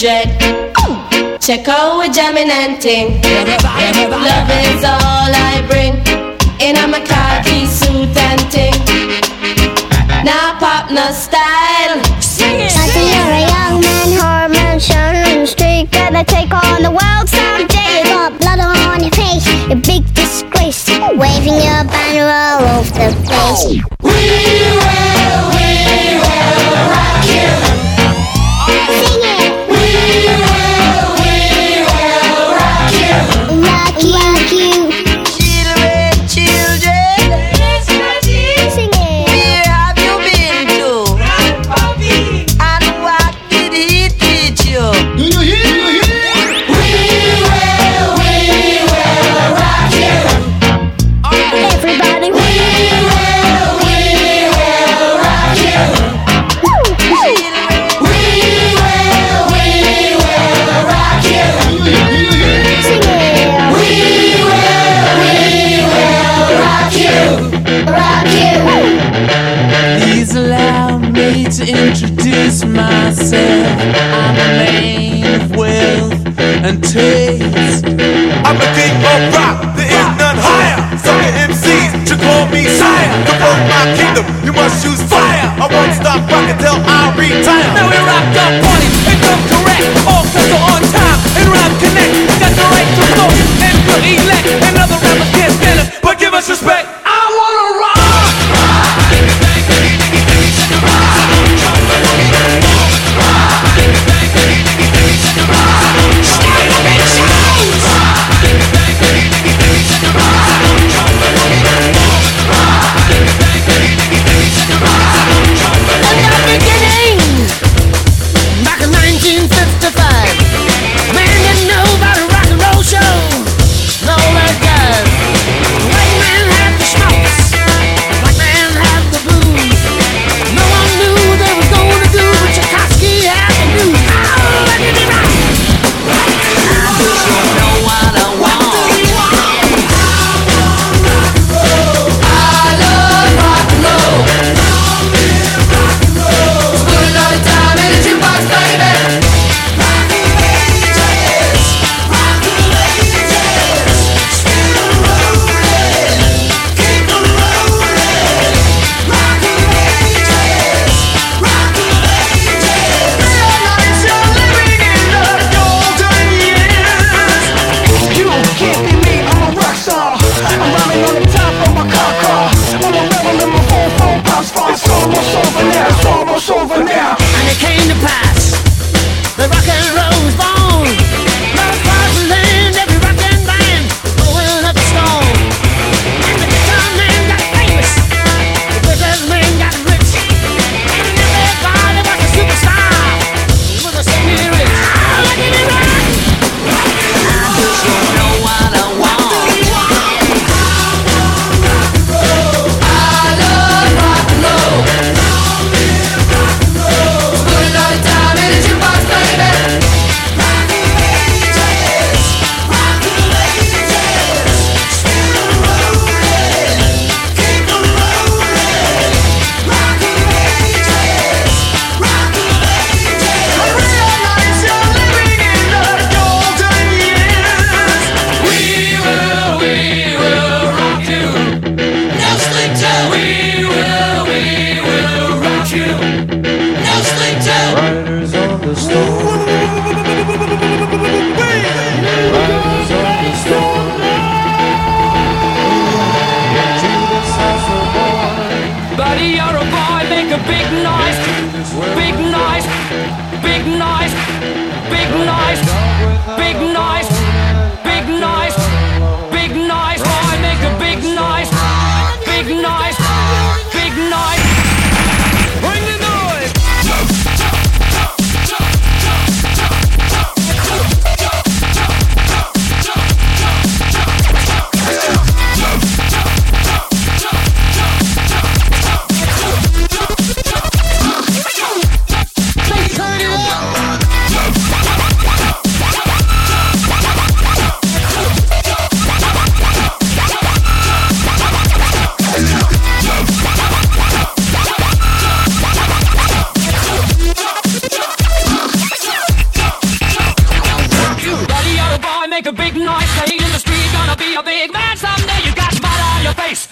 dread. 0.00 0.32
Check 1.42 1.68
out 1.68 1.98
we're 1.98 2.08
jamming 2.10 2.48
and 2.48 2.80
ting. 2.80 3.20
Love 3.20 4.48
is 4.48 4.82
all 4.82 5.28
I 5.28 5.60
bring. 5.68 5.92
In 6.58 6.76
a 6.76 6.88
my 6.88 7.00
khaki 7.00 7.66
suit 7.66 8.16
and 8.16 8.40
ting. 8.50 8.72
Now 10.24 10.56
pop 10.58 10.90
no 10.90 11.04
style. 11.12 12.00
Sing 12.18 12.60
it, 12.60 12.70
Something 12.70 13.12
you're 13.12 13.36
a 13.36 13.44
young 13.52 13.80
man, 13.84 14.08
hormone, 14.16 14.80
shining 14.80 15.46
streak. 15.46 15.90
Gonna 15.90 16.24
take 16.24 16.52
on 16.54 16.80
the 16.82 16.90
world 16.90 17.28
someday. 17.28 18.00
You 18.00 18.16
got 18.16 18.40
blood 18.40 18.60
on 18.60 19.00
your 19.04 19.12
face, 19.12 19.44
a 19.68 19.76
big 19.76 20.02
disgrace. 20.14 20.88
Waving 21.12 21.60
your 21.60 21.84
banner 21.92 22.24
all 22.24 22.80
over 22.80 22.88
the 22.88 23.12
place. 23.28 23.84
We 24.00 24.89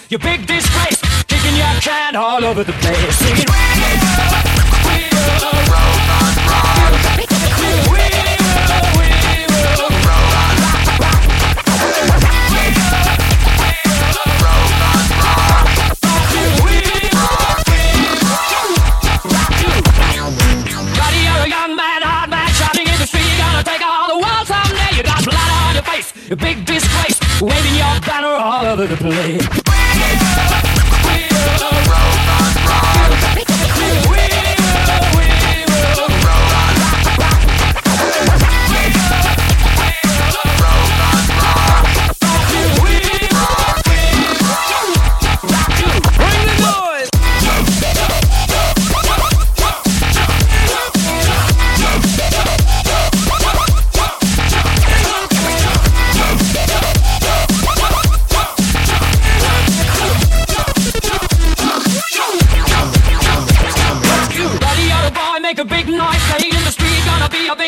Your 0.09 0.17
big 0.21 0.47
disgrace, 0.47 0.99
kicking 1.27 1.55
your 1.55 1.67
can 1.81 2.15
all 2.15 2.43
over 2.43 2.63
the 2.63 2.73
place. 2.73 3.15
Singing, 3.17 3.45
we 4.87 5.07
will 5.13 5.68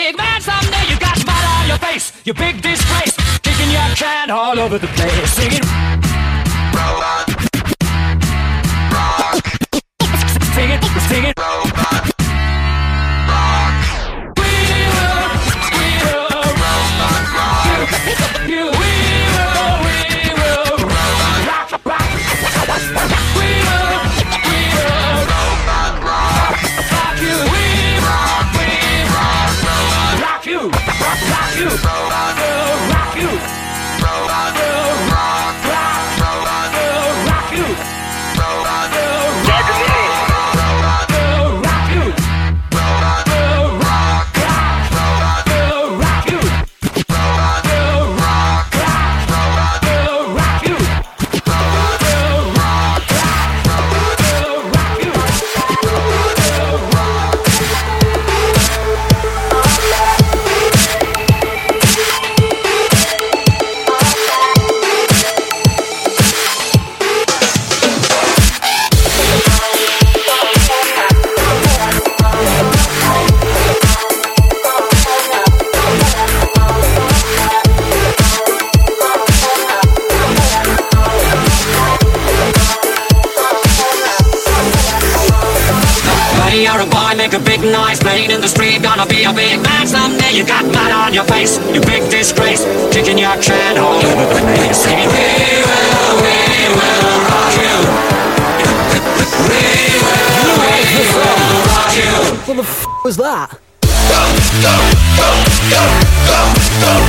big 0.01 0.17
man 0.17 0.41
someday. 0.41 0.83
You 0.89 0.97
got 0.99 1.17
mud 1.25 1.45
on 1.57 1.67
your 1.67 1.77
face, 1.77 2.11
you 2.25 2.33
big 2.33 2.61
disgrace, 2.61 3.15
kicking 3.41 3.69
your 3.69 3.89
can 3.95 4.31
all 4.31 4.59
over 4.59 4.77
the 4.79 4.87
place, 4.87 5.33
singing. 5.33 5.63
Sing 5.63 7.30
big 87.61 87.71
noise, 87.71 87.99
playing 87.99 88.31
in 88.31 88.41
the 88.41 88.47
street, 88.47 88.81
gonna 88.81 89.05
be 89.05 89.23
a 89.23 89.33
big 89.33 89.61
man 89.61 89.87
someday. 89.87 90.31
You 90.33 90.45
got 90.45 90.65
mud 90.65 90.91
on 90.91 91.13
your 91.13 91.25
face, 91.25 91.57
you 91.73 91.81
big 91.81 92.09
disgrace, 92.09 92.63
kicking 92.91 93.17
your 93.17 93.35
can 93.41 93.77
all 93.77 93.95
over 93.95 94.33
the 94.33 94.41
place, 94.55 94.85
We 94.85 94.95
will, 95.69 96.15
we 96.21 96.37
will 96.77 97.19
rock 97.29 97.53
you. 97.61 97.75
We 99.49 99.61
will, 100.05 100.57
we 100.57 100.79
will 101.13 101.61
rock 101.69 101.93
you. 101.95 102.11
What 102.47 102.57
the 102.57 102.63
f 102.63 102.85
was 103.03 103.17
that? 103.17 103.70
The 104.51 104.57
the 104.57 104.67
the 105.63 106.27
the 106.27 107.01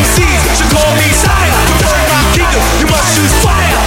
MCs 0.00 0.56
should 0.56 0.70
call 0.72 0.92
me 0.96 1.08
sire. 1.12 1.52
Burn 1.84 2.04
my 2.08 2.22
kingdom, 2.32 2.64
you 2.80 2.86
must 2.86 3.18
fire. 3.44 3.79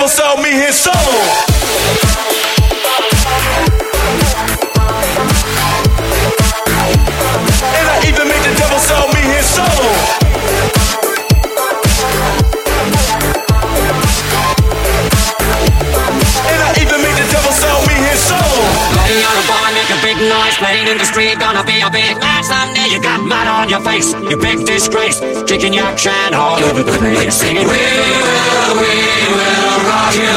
Devil 0.00 0.16
sell 0.16 0.36
me 0.38 0.50
his 0.52 0.74
soul. 0.74 0.94
And 7.76 7.86
I 7.86 8.00
even 8.08 8.28
made 8.28 8.40
the 8.40 8.54
devil 8.56 8.78
sell 8.78 9.08
me 9.12 9.20
his 9.20 9.44
soul. 9.44 9.66
And 16.48 16.60
I 16.64 16.70
even 16.80 17.02
made 17.02 17.16
the 17.20 17.28
devil 17.30 17.52
sell 17.52 17.84
me 17.84 17.92
his 18.08 18.20
soul. 18.20 18.80
A 19.90 19.98
big 20.02 20.16
noise, 20.16 20.56
playing 20.62 20.86
in 20.86 20.98
the 20.98 21.04
street, 21.04 21.40
gonna 21.40 21.64
be 21.64 21.80
a 21.82 21.90
big 21.90 22.16
man 22.20 22.44
someday. 22.44 22.86
You 22.94 23.02
got 23.02 23.20
mud 23.26 23.48
on 23.48 23.68
your 23.68 23.80
face, 23.80 24.14
you 24.14 24.36
big 24.38 24.64
disgrace, 24.64 25.18
kicking 25.60 25.74
your 25.74 25.92
can 25.94 26.32
all 26.32 26.56
over 26.56 26.82
the 26.82 26.92
place, 26.96 27.34
singing, 27.34 27.68
We 27.68 27.68
will, 27.68 28.72
we 28.80 28.96
will 29.36 29.76
rock 29.84 30.14
you. 30.16 30.36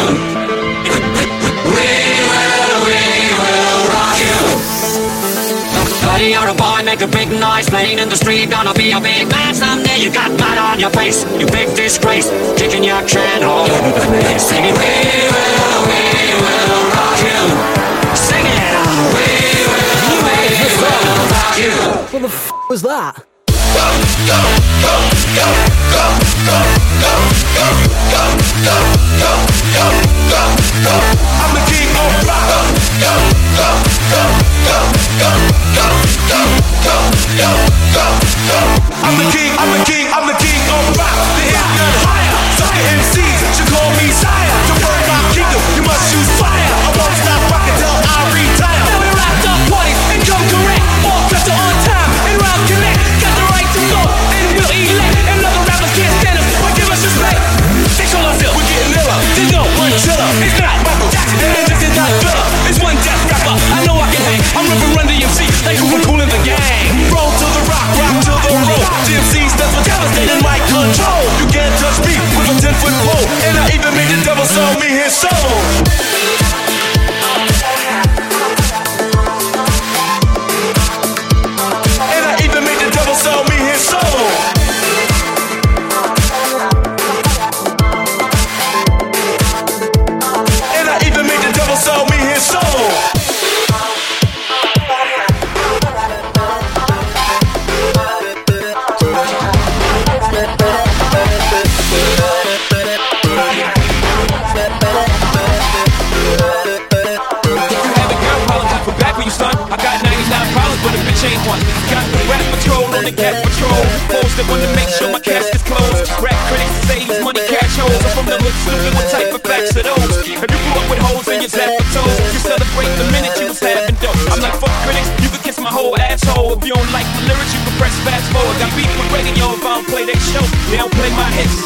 We 1.63 1.91
will, 2.27 2.75
we 2.83 3.03
will 3.39 3.79
rock 3.87 4.19
you. 4.19 4.39
Buddy, 6.03 6.27
you're 6.35 6.49
a 6.49 6.53
boy, 6.53 6.83
make 6.83 6.99
a 6.99 7.07
big 7.07 7.29
noise, 7.31 7.69
playing 7.69 7.99
in 7.99 8.09
the 8.09 8.17
street, 8.17 8.49
gonna 8.49 8.73
be 8.73 8.91
a 8.91 8.99
big 8.99 9.29
man 9.29 9.55
someday. 9.55 9.97
You 10.03 10.11
got 10.11 10.29
mud 10.31 10.57
on 10.57 10.79
your 10.81 10.89
face, 10.89 11.23
you 11.39 11.47
big 11.47 11.73
disgrace, 11.73 12.27
kicking 12.59 12.83
your 12.83 13.01
can 13.07 13.43
all 13.43 13.63
over 13.63 13.91
the 13.95 14.05
place, 14.05 14.43
singing, 14.43 14.75
We 14.75 14.91
will, 15.31 15.87
we 15.87 16.03
will 16.43 16.83
rock 16.99 17.19
you. 17.23 17.41
Sing 18.11 18.43
it 18.43 18.75
out. 18.75 19.07
We 19.15 19.31
will, 19.71 20.19
we 20.27 20.43
will 20.83 21.15
rock 21.31 21.55
you. 21.63 21.75
What 22.11 22.21
the 22.21 22.27
f 22.27 22.51
was 22.69 22.81
that? 22.81 23.23
I'm 23.75 24.01
the 24.01 24.07
king 24.27 25.12
MCs 42.93 43.41
should 43.57 43.69
call 43.73 43.89
me 43.97 44.11
sire. 44.11 44.53
To 44.67 44.73
burn 44.85 45.03
my 45.07 45.19
kingdom, 45.33 45.61
you 45.75 45.83
must 45.83 46.11
choose 46.11 46.29
fire. 46.37 46.73
I 46.85 46.89
won't 46.97 47.22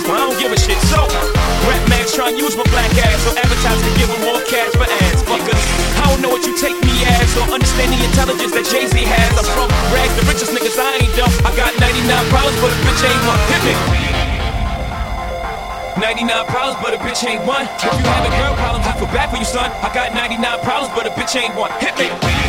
Well, 0.08 0.18
I 0.18 0.24
don't 0.30 0.40
give 0.40 0.52
a 0.52 0.60
shit. 0.60 0.80
So, 0.88 1.04
Rap 1.68 1.84
Max 1.90 2.16
try 2.16 2.32
to 2.32 2.38
use 2.38 2.56
my 2.56 2.66
black 2.72 2.90
ass 3.04 3.22
so 3.24 3.32
advertisers 3.36 3.84
can 3.84 3.96
give 4.00 4.10
them 4.10 4.22
more 4.24 4.42
cash 4.48 4.72
for 4.74 4.88
ads. 4.88 5.22
Fuckers, 5.28 5.64
I 6.00 6.10
don't 6.10 6.22
know 6.22 6.32
what 6.32 6.46
you 6.48 6.56
take 6.56 6.78
me 6.82 6.96
as 7.06 7.30
or 7.38 7.48
understand 7.52 7.94
the 7.94 8.00
intelligence 8.02 8.54
that 8.56 8.66
Jay 8.68 8.88
Z 8.88 8.96
has. 8.96 9.32
I'm 9.36 9.46
from 9.52 9.70
rags, 9.92 10.14
the 10.16 10.24
richest 10.26 10.52
niggas. 10.56 10.78
I 10.80 11.04
ain't 11.04 11.14
dumb. 11.16 11.34
I 11.44 11.52
got 11.56 11.72
99 11.78 12.08
problems, 12.32 12.58
but 12.64 12.72
a 12.72 12.78
bitch 12.86 13.02
ain't 13.04 13.24
one. 13.28 13.42
Hit 13.52 13.62
me. 13.68 13.76
99 16.00 16.46
problems, 16.48 16.78
but 16.82 16.94
a 16.94 17.00
bitch 17.02 17.22
ain't 17.28 17.44
one. 17.44 17.66
If 17.66 17.84
you 17.84 18.06
having 18.06 18.32
girl 18.38 18.54
problem, 18.56 18.84
I 18.86 18.94
feel 18.96 19.12
bad 19.12 19.30
for 19.30 19.38
you, 19.38 19.46
son. 19.46 19.72
I 19.82 19.90
got 19.94 20.14
99 20.14 20.40
problems, 20.62 20.94
but 20.94 21.08
a 21.08 21.12
bitch 21.12 21.36
ain't 21.36 21.56
one. 21.56 21.72
Hit 21.82 21.98
me. 21.98 22.47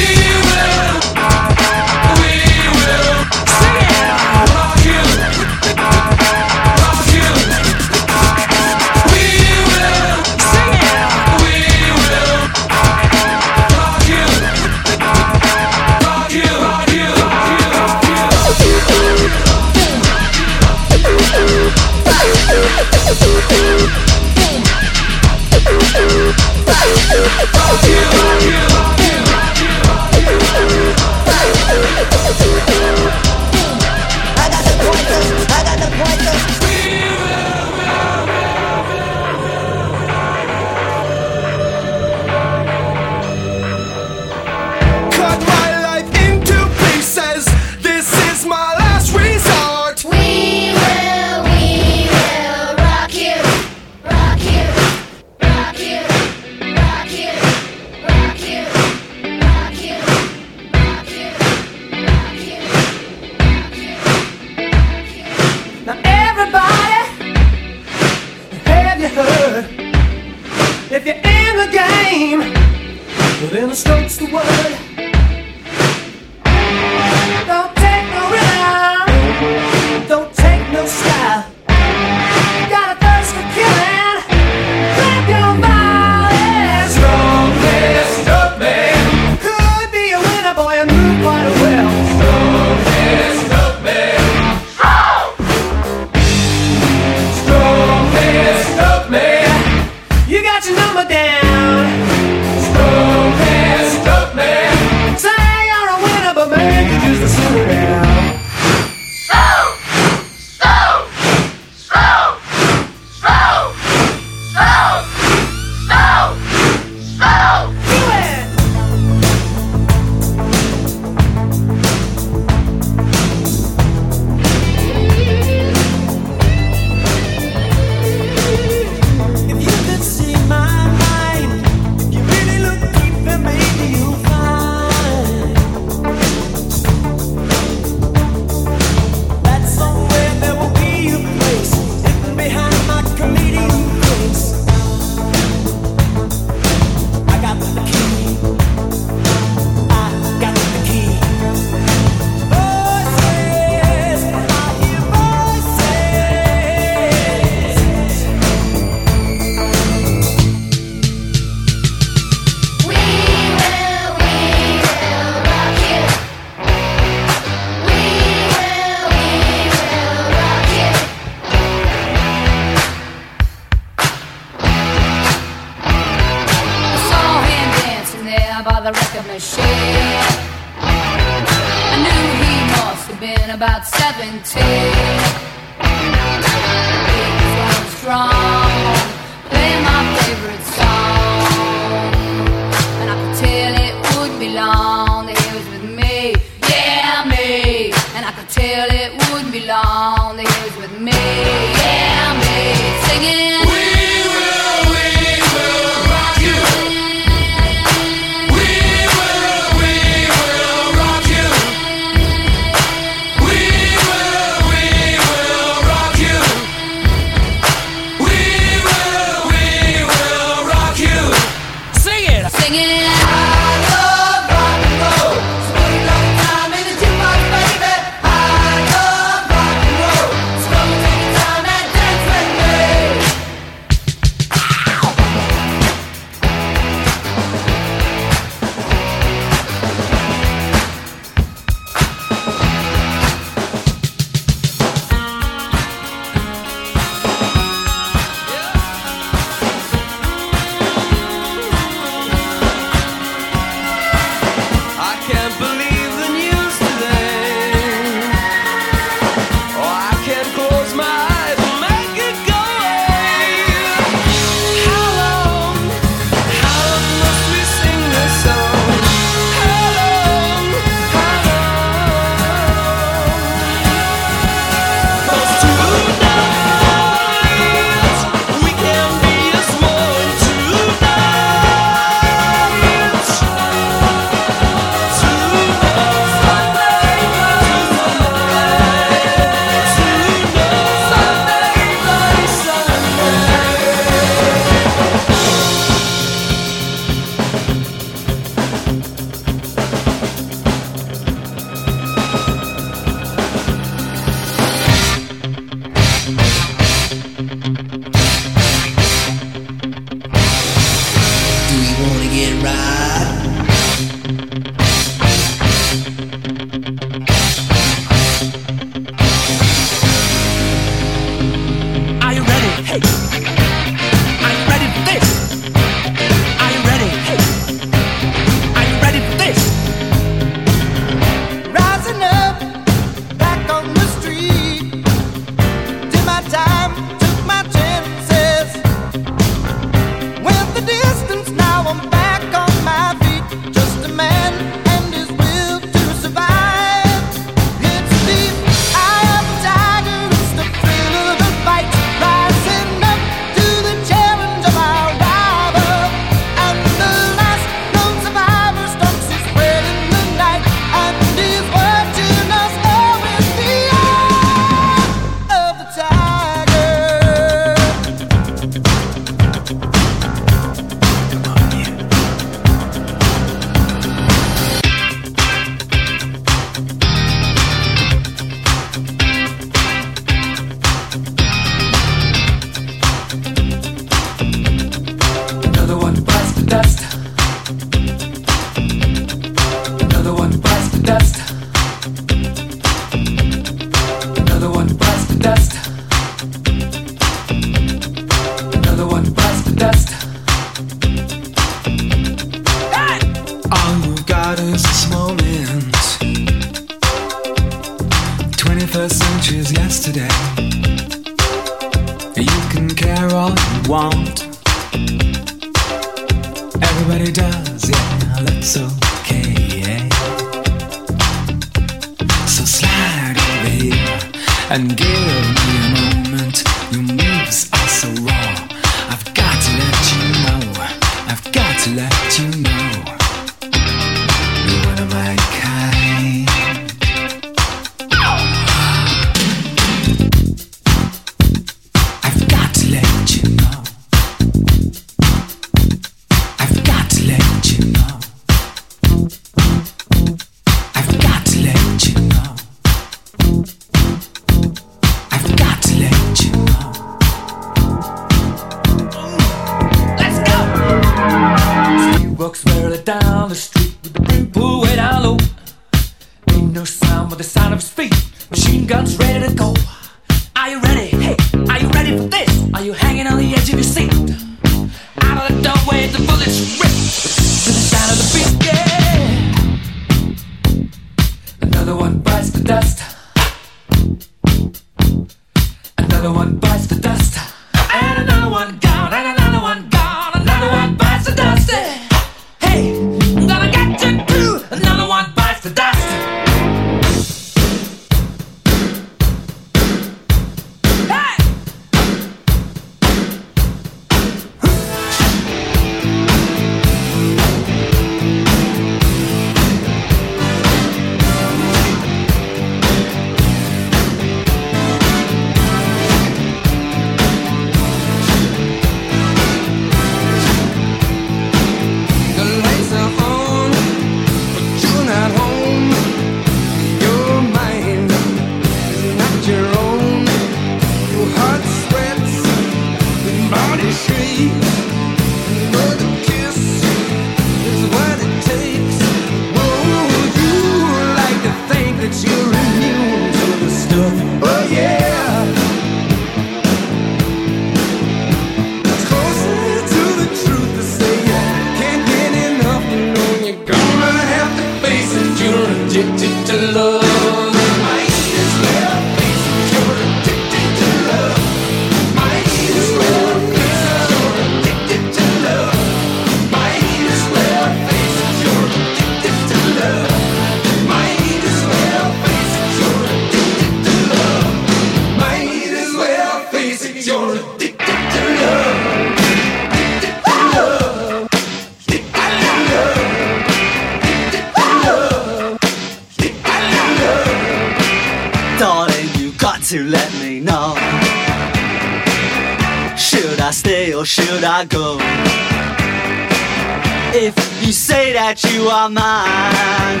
that 598.34 598.52
you 598.52 598.66
are 598.68 598.88
mine. 598.88 600.00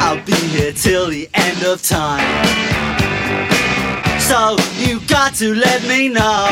I'll 0.00 0.22
be 0.24 0.34
here 0.52 0.72
till 0.72 1.08
the 1.08 1.28
end 1.32 1.62
of 1.64 1.82
time. 1.82 2.20
So 4.20 4.56
you 4.76 5.00
got 5.06 5.34
to 5.36 5.54
let 5.54 5.82
me 5.86 6.08
know. 6.08 6.46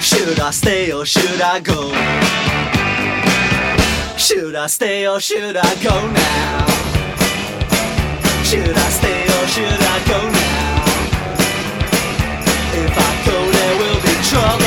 Should 0.00 0.40
I 0.40 0.50
stay 0.50 0.92
or 0.92 1.06
should 1.06 1.40
I 1.40 1.60
go? 1.60 1.92
Should 4.18 4.56
I 4.56 4.66
stay 4.66 5.06
or 5.06 5.20
should 5.20 5.56
I 5.56 5.74
go 5.82 5.96
now? 6.10 6.66
Should 8.42 8.76
I 8.76 8.88
stay 8.98 9.22
or 9.22 9.46
should 9.54 9.82
I 9.94 9.98
go 10.12 10.20
now? 10.30 10.84
If 12.82 12.92
I 12.98 13.12
go, 13.26 13.36
there 13.52 13.78
will 13.78 14.00
be 14.02 14.14
trouble. 14.30 14.65